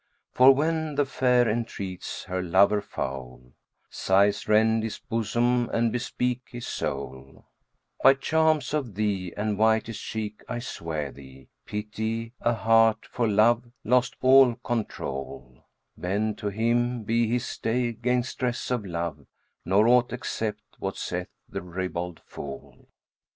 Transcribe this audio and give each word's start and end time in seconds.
For, 0.33 0.51
when 0.51 0.95
the 0.95 1.05
fair 1.05 1.47
entreats 1.47 2.23
her 2.23 2.41
lover 2.41 2.81
foul, 2.81 3.51
* 3.69 3.89
Sighs 3.91 4.47
rend 4.47 4.81
his 4.81 4.97
bosom 4.97 5.69
and 5.71 5.91
bespeak 5.91 6.41
his 6.49 6.65
soul 6.65 7.45
By 8.01 8.15
charms 8.15 8.73
of 8.73 8.95
thee 8.95 9.31
and 9.37 9.59
whitest 9.59 10.01
cheek 10.03 10.41
I 10.49 10.57
swear 10.57 11.11
thee, 11.11 11.49
* 11.57 11.65
Pity 11.67 12.33
a 12.41 12.55
heart 12.55 13.05
for 13.11 13.27
love 13.27 13.65
lost 13.83 14.15
all 14.21 14.55
control 14.63 15.65
Bend 15.95 16.35
to 16.39 16.47
him, 16.49 17.03
be 17.03 17.27
his 17.27 17.45
stay 17.45 17.91
'gainst 17.93 18.31
stress 18.31 18.71
of 18.71 18.83
love, 18.83 19.27
* 19.45 19.65
Nor 19.65 19.87
aught 19.87 20.11
accept 20.13 20.63
what 20.79 20.97
saith 20.97 21.29
the 21.47 21.61
ribald 21.61 22.21
fool.'" 22.25 22.87